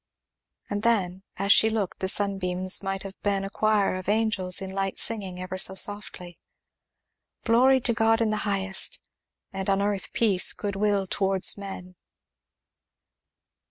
And 0.67 0.81
then 0.81 1.21
as 1.37 1.51
she 1.51 1.69
looked, 1.69 1.99
the 1.99 2.09
sunbeams 2.09 2.81
might 2.81 3.03
have 3.03 3.21
been 3.21 3.43
a 3.43 3.51
choir 3.51 3.93
of 3.97 4.09
angels 4.09 4.59
in 4.59 4.71
light 4.71 4.97
singing, 4.97 5.39
ever 5.39 5.59
so 5.59 5.75
softly, 5.75 6.39
"Glory 7.45 7.79
to 7.81 7.93
God 7.93 8.19
in 8.19 8.31
the 8.31 8.37
highest, 8.37 8.99
and 9.53 9.69
on 9.69 9.79
earth 9.79 10.11
peace, 10.11 10.53
good 10.53 10.75
will 10.75 11.05
towards 11.05 11.55
men." 11.55 11.93